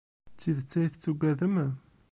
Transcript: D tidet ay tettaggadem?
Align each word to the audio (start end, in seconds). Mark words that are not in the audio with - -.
D 0.33 0.35
tidet 0.39 0.73
ay 0.79 0.87
tettaggadem? 0.89 1.55